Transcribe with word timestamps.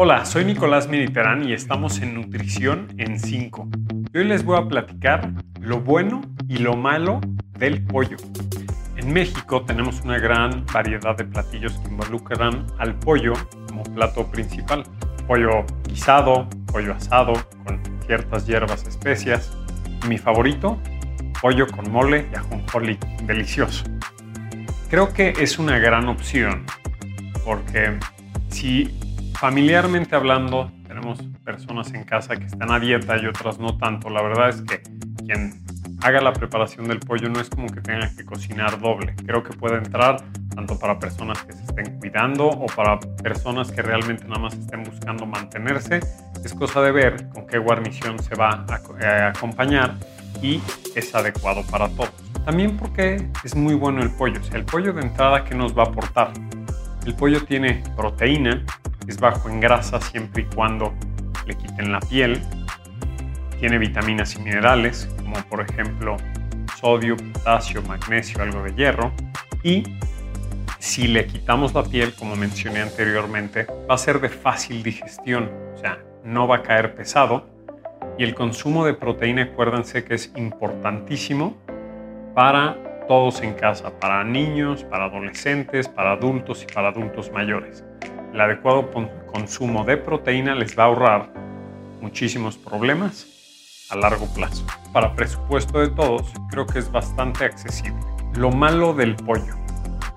Hola, 0.00 0.24
soy 0.24 0.44
Nicolás 0.44 0.88
Mediterán 0.88 1.48
y 1.48 1.52
estamos 1.52 1.98
en 1.98 2.14
Nutrición 2.14 2.86
en 2.98 3.18
5. 3.18 3.68
Hoy 4.14 4.22
les 4.22 4.44
voy 4.44 4.56
a 4.56 4.68
platicar 4.68 5.32
lo 5.60 5.80
bueno 5.80 6.22
y 6.46 6.58
lo 6.58 6.76
malo 6.76 7.20
del 7.58 7.84
pollo. 7.84 8.16
En 8.96 9.12
México 9.12 9.64
tenemos 9.64 10.00
una 10.02 10.20
gran 10.20 10.64
variedad 10.72 11.16
de 11.16 11.24
platillos 11.24 11.72
que 11.78 11.88
involucran 11.88 12.64
al 12.78 12.96
pollo 13.00 13.32
como 13.66 13.82
plato 13.82 14.24
principal. 14.30 14.84
Pollo 15.26 15.66
guisado, 15.88 16.48
pollo 16.70 16.94
asado, 16.94 17.32
con 17.66 17.82
ciertas 18.06 18.46
hierbas 18.46 18.86
especias. 18.86 19.50
Mi 20.08 20.16
favorito, 20.16 20.80
pollo 21.42 21.66
con 21.66 21.90
mole 21.90 22.28
y 22.32 22.36
ajonjolí, 22.36 22.96
delicioso. 23.24 23.82
Creo 24.90 25.12
que 25.12 25.30
es 25.40 25.58
una 25.58 25.80
gran 25.80 26.06
opción 26.06 26.66
porque 27.44 27.98
si 28.48 28.96
familiarmente 29.38 30.16
hablando 30.16 30.72
tenemos 30.86 31.20
personas 31.44 31.92
en 31.94 32.04
casa 32.04 32.36
que 32.36 32.46
están 32.46 32.72
a 32.72 32.80
dieta 32.80 33.16
y 33.18 33.26
otras 33.26 33.58
no 33.58 33.76
tanto, 33.78 34.10
la 34.10 34.22
verdad 34.22 34.48
es 34.48 34.62
que 34.62 34.82
quien 35.24 35.62
haga 36.02 36.20
la 36.20 36.32
preparación 36.32 36.88
del 36.88 36.98
pollo 37.00 37.28
no 37.28 37.40
es 37.40 37.48
como 37.48 37.68
que 37.68 37.80
tenga 37.80 38.10
que 38.16 38.24
cocinar 38.24 38.80
doble. 38.80 39.14
Creo 39.26 39.42
que 39.42 39.52
puede 39.52 39.76
entrar 39.76 40.22
tanto 40.54 40.78
para 40.78 40.98
personas 40.98 41.42
que 41.42 41.52
se 41.52 41.62
estén 41.64 41.98
cuidando 41.98 42.48
o 42.48 42.66
para 42.66 42.98
personas 43.22 43.70
que 43.70 43.82
realmente 43.82 44.24
nada 44.24 44.40
más 44.40 44.54
estén 44.54 44.82
buscando 44.82 45.26
mantenerse. 45.26 46.00
Es 46.44 46.54
cosa 46.54 46.80
de 46.82 46.92
ver 46.92 47.28
con 47.30 47.46
qué 47.46 47.58
guarnición 47.58 48.18
se 48.18 48.34
va 48.34 48.64
a, 48.68 48.80
eh, 49.00 49.32
acompañar 49.34 49.94
y 50.42 50.60
es 50.94 51.14
adecuado 51.14 51.62
para 51.70 51.88
todos. 51.90 52.12
También 52.44 52.76
porque 52.76 53.28
es 53.44 53.54
muy 53.54 53.74
bueno 53.74 54.02
el 54.02 54.10
pollo. 54.10 54.40
O 54.40 54.56
el 54.56 54.64
pollo 54.64 54.92
de 54.92 55.02
entrada, 55.02 55.44
¿qué 55.44 55.54
nos 55.54 55.76
va 55.76 55.84
a 55.84 55.86
aportar? 55.86 56.32
El 57.04 57.14
pollo 57.14 57.44
tiene 57.44 57.82
proteína, 57.96 58.64
es 59.08 59.18
bajo 59.18 59.48
en 59.48 59.60
grasa 59.60 60.00
siempre 60.00 60.42
y 60.42 60.54
cuando 60.54 60.94
le 61.46 61.56
quiten 61.56 61.90
la 61.90 62.00
piel. 62.00 62.40
Tiene 63.58 63.78
vitaminas 63.78 64.36
y 64.36 64.38
minerales, 64.40 65.08
como 65.16 65.36
por 65.48 65.62
ejemplo 65.62 66.16
sodio, 66.78 67.16
potasio, 67.16 67.82
magnesio, 67.82 68.42
algo 68.42 68.62
de 68.62 68.74
hierro. 68.74 69.10
Y 69.64 69.82
si 70.78 71.08
le 71.08 71.26
quitamos 71.26 71.74
la 71.74 71.82
piel, 71.82 72.14
como 72.14 72.36
mencioné 72.36 72.82
anteriormente, 72.82 73.66
va 73.90 73.94
a 73.94 73.98
ser 73.98 74.20
de 74.20 74.28
fácil 74.28 74.82
digestión, 74.82 75.50
o 75.74 75.78
sea, 75.78 75.98
no 76.22 76.46
va 76.46 76.56
a 76.56 76.62
caer 76.62 76.94
pesado. 76.94 77.48
Y 78.16 78.24
el 78.24 78.34
consumo 78.34 78.84
de 78.84 78.94
proteína, 78.94 79.42
acuérdense 79.42 80.04
que 80.04 80.14
es 80.14 80.32
importantísimo 80.36 81.56
para 82.34 82.76
todos 83.08 83.40
en 83.42 83.54
casa, 83.54 83.90
para 83.98 84.22
niños, 84.22 84.84
para 84.84 85.06
adolescentes, 85.06 85.88
para 85.88 86.12
adultos 86.12 86.62
y 86.62 86.72
para 86.72 86.88
adultos 86.88 87.32
mayores. 87.32 87.84
El 88.38 88.42
adecuado 88.42 88.88
consumo 89.32 89.84
de 89.84 89.96
proteína 89.96 90.54
les 90.54 90.78
va 90.78 90.84
a 90.84 90.86
ahorrar 90.86 91.32
muchísimos 92.00 92.56
problemas 92.56 93.26
a 93.90 93.96
largo 93.96 94.32
plazo. 94.32 94.64
Para 94.92 95.12
presupuesto 95.16 95.80
de 95.80 95.88
todos, 95.88 96.32
creo 96.48 96.64
que 96.64 96.78
es 96.78 96.88
bastante 96.92 97.46
accesible. 97.46 97.98
Lo 98.36 98.52
malo 98.52 98.94
del 98.94 99.16
pollo. 99.16 99.56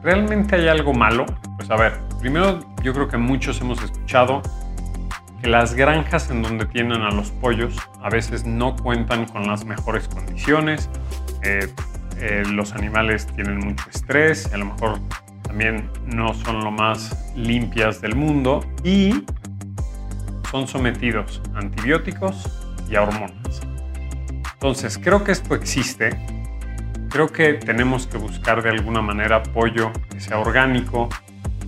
¿Realmente 0.00 0.54
hay 0.54 0.68
algo 0.68 0.94
malo? 0.94 1.26
Pues 1.56 1.68
a 1.72 1.76
ver, 1.76 1.94
primero 2.20 2.60
yo 2.84 2.92
creo 2.92 3.08
que 3.08 3.16
muchos 3.16 3.60
hemos 3.60 3.82
escuchado 3.82 4.42
que 5.42 5.48
las 5.48 5.74
granjas 5.74 6.30
en 6.30 6.40
donde 6.40 6.66
tienen 6.66 7.02
a 7.02 7.10
los 7.10 7.32
pollos 7.32 7.76
a 8.00 8.10
veces 8.10 8.46
no 8.46 8.76
cuentan 8.76 9.24
con 9.24 9.48
las 9.48 9.64
mejores 9.64 10.06
condiciones, 10.06 10.88
eh, 11.42 11.66
eh, 12.20 12.44
los 12.48 12.74
animales 12.74 13.26
tienen 13.26 13.58
mucho 13.58 13.84
estrés, 13.90 14.54
a 14.54 14.56
lo 14.56 14.66
mejor 14.66 15.00
también 15.54 15.88
no 16.04 16.34
son 16.34 16.64
lo 16.64 16.72
más 16.72 17.32
limpias 17.36 18.00
del 18.00 18.16
mundo 18.16 18.66
y 18.82 19.24
son 20.50 20.66
sometidos 20.66 21.40
a 21.54 21.60
antibióticos 21.60 22.50
y 22.90 22.96
a 22.96 23.02
hormonas. 23.02 23.60
Entonces, 24.54 24.98
creo 24.98 25.22
que 25.22 25.30
esto 25.30 25.54
existe. 25.54 26.18
Creo 27.08 27.28
que 27.28 27.54
tenemos 27.54 28.08
que 28.08 28.18
buscar 28.18 28.64
de 28.64 28.70
alguna 28.70 29.00
manera 29.00 29.44
pollo 29.44 29.92
que 30.10 30.18
sea 30.18 30.40
orgánico 30.40 31.08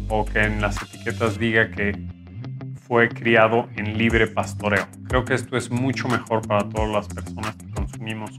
o 0.08 0.24
que 0.24 0.40
en 0.40 0.60
las 0.60 0.82
etiquetas 0.82 1.38
diga 1.38 1.70
que 1.70 1.96
fue 2.88 3.08
criado 3.08 3.68
en 3.76 3.96
libre 3.96 4.26
pastoreo. 4.26 4.88
Creo 5.06 5.24
que 5.24 5.34
esto 5.34 5.56
es 5.56 5.70
mucho 5.70 6.08
mejor 6.08 6.44
para 6.44 6.68
todas 6.68 6.90
las 6.90 7.06
personas 7.06 7.54
que 7.54 7.70
consumimos 7.70 8.32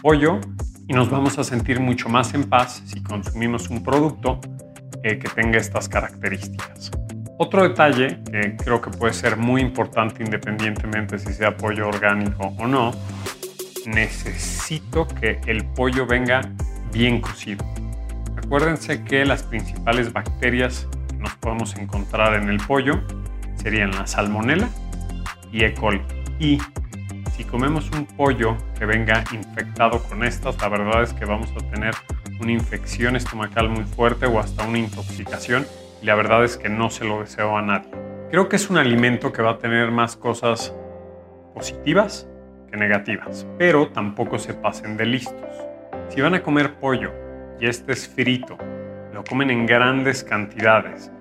pollo 0.00 0.38
y 0.86 0.92
nos 0.92 1.10
vamos 1.10 1.40
a 1.40 1.44
sentir 1.44 1.80
mucho 1.80 2.08
más 2.08 2.34
en 2.34 2.44
paz 2.44 2.84
si 2.86 3.02
consumimos 3.02 3.68
un 3.68 3.82
producto 3.82 4.38
eh, 5.02 5.18
que 5.18 5.28
tenga 5.28 5.58
estas 5.58 5.88
características. 5.88 6.90
Otro 7.38 7.68
detalle 7.68 8.22
que 8.30 8.56
creo 8.56 8.80
que 8.80 8.90
puede 8.90 9.12
ser 9.12 9.36
muy 9.36 9.60
importante 9.60 10.22
independientemente 10.22 11.18
si 11.18 11.32
sea 11.32 11.56
pollo 11.56 11.88
orgánico 11.88 12.54
o 12.58 12.66
no, 12.66 12.92
necesito 13.86 15.08
que 15.08 15.40
el 15.46 15.64
pollo 15.64 16.06
venga 16.06 16.42
bien 16.92 17.20
cocido. 17.20 17.64
Acuérdense 18.36 19.02
que 19.02 19.24
las 19.24 19.42
principales 19.42 20.12
bacterias 20.12 20.86
que 21.08 21.16
nos 21.16 21.34
podemos 21.36 21.74
encontrar 21.76 22.34
en 22.40 22.48
el 22.48 22.58
pollo 22.58 23.02
serían 23.56 23.90
la 23.92 24.06
salmonella 24.06 24.68
y 25.50 25.64
E. 25.64 25.74
coli. 25.74 26.02
Y 26.38 26.58
si 27.36 27.44
comemos 27.44 27.90
un 27.90 28.06
pollo 28.06 28.56
que 28.78 28.86
venga 28.86 29.24
infectado 29.32 30.02
con 30.02 30.24
estas, 30.24 30.60
la 30.60 30.68
verdad 30.68 31.02
es 31.02 31.12
que 31.12 31.24
vamos 31.24 31.50
a 31.56 31.70
tener 31.70 31.94
una 32.42 32.52
infección 32.52 33.14
estomacal 33.14 33.68
muy 33.68 33.84
fuerte 33.84 34.26
o 34.26 34.38
hasta 34.38 34.66
una 34.66 34.78
intoxicación 34.78 35.64
y 36.02 36.06
la 36.06 36.16
verdad 36.16 36.44
es 36.44 36.56
que 36.56 36.68
no 36.68 36.90
se 36.90 37.04
lo 37.04 37.20
deseo 37.20 37.56
a 37.56 37.62
nadie. 37.62 37.90
Creo 38.30 38.48
que 38.48 38.56
es 38.56 38.68
un 38.68 38.78
alimento 38.78 39.32
que 39.32 39.42
va 39.42 39.52
a 39.52 39.58
tener 39.58 39.90
más 39.90 40.16
cosas 40.16 40.74
positivas 41.54 42.26
que 42.70 42.76
negativas, 42.76 43.46
pero 43.58 43.88
tampoco 43.88 44.38
se 44.38 44.54
pasen 44.54 44.96
de 44.96 45.06
listos. 45.06 45.50
Si 46.08 46.20
van 46.20 46.34
a 46.34 46.42
comer 46.42 46.74
pollo 46.74 47.12
y 47.60 47.66
este 47.66 47.92
es 47.92 48.08
frito, 48.08 48.58
lo 49.12 49.22
comen 49.22 49.50
en 49.50 49.66
grandes 49.66 50.24
cantidades 50.24 51.12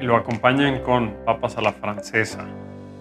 y 0.00 0.04
lo 0.04 0.16
acompañan 0.16 0.82
con 0.82 1.14
papas 1.26 1.58
a 1.58 1.60
la 1.60 1.72
francesa, 1.72 2.46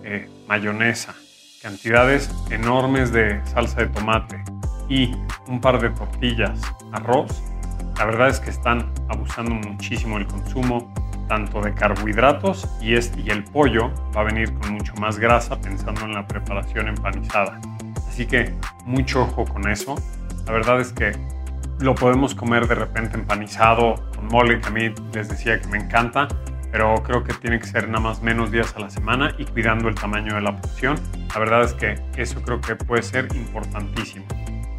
eh, 0.03 0.27
mayonesa, 0.47 1.15
cantidades 1.61 2.29
enormes 2.49 3.13
de 3.13 3.39
salsa 3.45 3.81
de 3.81 3.87
tomate 3.87 4.43
y 4.89 5.11
un 5.47 5.61
par 5.61 5.79
de 5.79 5.89
tortillas, 5.91 6.59
arroz, 6.91 7.43
la 7.99 8.05
verdad 8.05 8.29
es 8.29 8.39
que 8.39 8.49
están 8.49 8.89
abusando 9.09 9.53
muchísimo 9.53 10.17
el 10.17 10.25
consumo 10.25 10.91
tanto 11.27 11.61
de 11.61 11.73
carbohidratos 11.73 12.65
y, 12.81 12.95
este, 12.95 13.19
y 13.19 13.29
el 13.29 13.43
pollo 13.43 13.91
va 14.15 14.21
a 14.21 14.23
venir 14.23 14.53
con 14.53 14.71
mucho 14.71 14.93
más 14.95 15.19
grasa 15.19 15.59
pensando 15.59 16.05
en 16.05 16.13
la 16.13 16.25
preparación 16.25 16.87
empanizada. 16.87 17.59
Así 18.07 18.25
que 18.25 18.55
mucho 18.85 19.23
ojo 19.23 19.43
con 19.43 19.69
eso. 19.69 19.95
La 20.45 20.53
verdad 20.53 20.79
es 20.79 20.93
que 20.93 21.11
lo 21.79 21.93
podemos 21.93 22.33
comer 22.33 22.67
de 22.67 22.75
repente 22.75 23.17
empanizado 23.17 23.95
con 24.15 24.27
mole, 24.27 24.61
que 24.61 24.67
a 24.67 24.71
mí 24.71 24.93
les 25.13 25.27
decía 25.27 25.59
que 25.59 25.67
me 25.67 25.77
encanta, 25.77 26.29
pero 26.71 26.95
creo 27.03 27.25
que 27.25 27.33
tiene 27.33 27.59
que 27.59 27.67
ser 27.67 27.89
nada 27.89 27.99
más 27.99 28.21
menos 28.21 28.49
días 28.49 28.73
a 28.77 28.79
la 28.79 28.89
semana 28.89 29.35
y 29.37 29.43
cuidando 29.43 29.89
el 29.89 29.95
tamaño 29.95 30.35
de 30.35 30.41
la 30.41 30.55
porción. 30.55 30.97
La 31.33 31.39
verdad 31.39 31.63
es 31.63 31.73
que 31.73 32.01
eso 32.15 32.41
creo 32.43 32.61
que 32.61 32.77
puede 32.77 33.03
ser 33.03 33.27
importantísimo. 33.35 34.25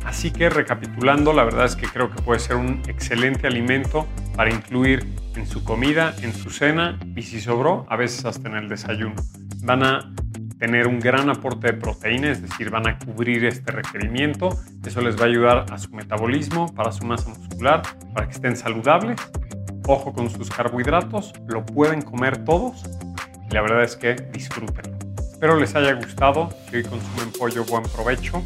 Así 0.05 0.31
que 0.31 0.49
recapitulando, 0.49 1.33
la 1.33 1.45
verdad 1.45 1.67
es 1.67 1.77
que 1.77 1.87
creo 1.87 2.11
que 2.11 2.21
puede 2.23 2.41
ser 2.41 2.57
un 2.57 2.83
excelente 2.89 3.47
alimento 3.47 4.07
para 4.37 4.51
incluir 4.51 5.07
en 5.37 5.47
su 5.47 5.63
comida, 5.63 6.15
en 6.23 6.33
su 6.35 6.51
cena 6.51 6.99
y 7.15 7.23
si 7.23 7.41
sobró, 7.41 7.87
a 7.89 7.97
veces 7.97 8.25
hasta 8.25 8.49
en 8.49 8.57
el 8.57 8.69
desayuno. 8.69 9.17
Van 9.63 9.83
a 9.83 10.13
tener 10.59 10.87
un 10.87 11.01
gran 11.01 11.31
aporte 11.31 11.69
de 11.69 11.73
proteína, 11.75 12.31
es 12.31 12.43
decir, 12.43 12.71
van 12.71 12.87
a 12.89 12.99
cubrir 12.99 13.45
este 13.45 13.73
requerimiento. 13.73 14.51
Eso 14.85 15.01
les 15.01 15.17
va 15.17 15.23
a 15.23 15.29
ayudar 15.29 15.67
a 15.71 15.79
su 15.79 15.91
metabolismo, 15.91 16.75
para 16.75 16.93
su 16.93 17.05
masa 17.05 17.29
muscular, 17.29 17.83
para 18.15 18.27
que 18.27 18.35
estén 18.35 18.57
saludables 18.57 19.21
Ojo 19.87 20.13
con 20.13 20.31
sus 20.31 20.49
carbohidratos, 20.51 21.33
lo 21.49 21.65
pueden 21.65 22.03
comer 22.03 22.45
todos 22.45 22.85
y 23.51 23.55
la 23.55 23.63
verdad 23.63 23.83
es 23.83 23.97
que 23.97 24.15
disfrútenlo. 24.15 24.97
Espero 25.19 25.59
les 25.59 25.75
haya 25.75 25.95
gustado. 25.95 26.51
Si 26.69 26.77
hoy 26.77 26.83
consumen 26.85 27.33
pollo, 27.37 27.65
buen 27.65 27.83
provecho. 27.83 28.41